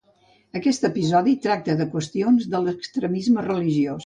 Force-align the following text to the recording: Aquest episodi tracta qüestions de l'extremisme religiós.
Aquest 0.59 0.87
episodi 0.87 1.35
tracta 1.43 1.87
qüestions 1.93 2.49
de 2.55 2.63
l'extremisme 2.69 3.47
religiós. 3.51 3.99